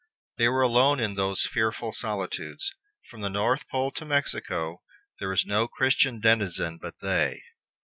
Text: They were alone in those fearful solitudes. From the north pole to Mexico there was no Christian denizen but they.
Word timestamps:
They 0.39 0.47
were 0.49 0.63
alone 0.63 0.99
in 0.99 1.13
those 1.13 1.43
fearful 1.45 1.91
solitudes. 1.93 2.73
From 3.11 3.21
the 3.21 3.29
north 3.29 3.67
pole 3.69 3.91
to 3.91 4.03
Mexico 4.03 4.81
there 5.19 5.29
was 5.29 5.45
no 5.45 5.67
Christian 5.67 6.19
denizen 6.19 6.79
but 6.81 6.95
they. 7.03 7.43